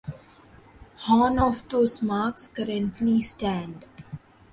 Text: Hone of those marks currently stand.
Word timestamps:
Hone 0.95 1.37
of 1.37 1.69
those 1.69 2.01
marks 2.01 2.47
currently 2.47 3.21
stand. 3.21 3.85